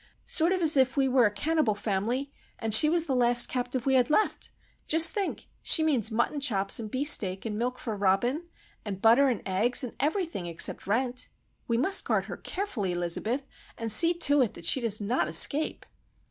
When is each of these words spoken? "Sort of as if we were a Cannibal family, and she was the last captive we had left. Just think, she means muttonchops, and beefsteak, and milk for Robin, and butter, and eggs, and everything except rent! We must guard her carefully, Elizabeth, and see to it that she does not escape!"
"Sort 0.25 0.51
of 0.51 0.63
as 0.63 0.77
if 0.77 0.97
we 0.97 1.07
were 1.07 1.27
a 1.27 1.31
Cannibal 1.31 1.75
family, 1.75 2.31
and 2.57 2.73
she 2.73 2.89
was 2.89 3.05
the 3.05 3.13
last 3.15 3.47
captive 3.47 3.85
we 3.85 3.93
had 3.93 4.09
left. 4.09 4.49
Just 4.87 5.13
think, 5.13 5.45
she 5.61 5.83
means 5.83 6.09
muttonchops, 6.09 6.79
and 6.79 6.89
beefsteak, 6.89 7.45
and 7.45 7.55
milk 7.55 7.77
for 7.77 7.95
Robin, 7.95 8.47
and 8.83 8.99
butter, 8.99 9.27
and 9.27 9.43
eggs, 9.45 9.83
and 9.83 9.95
everything 9.99 10.47
except 10.47 10.87
rent! 10.87 11.29
We 11.67 11.77
must 11.77 12.03
guard 12.03 12.25
her 12.25 12.37
carefully, 12.37 12.93
Elizabeth, 12.93 13.43
and 13.77 13.91
see 13.91 14.15
to 14.15 14.41
it 14.41 14.55
that 14.55 14.65
she 14.65 14.81
does 14.81 15.01
not 15.01 15.27
escape!" 15.27 15.85